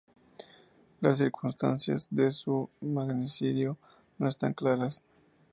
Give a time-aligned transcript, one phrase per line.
[0.99, 3.77] Las circunstancias de su Magnicidio,
[4.17, 5.03] no están claras.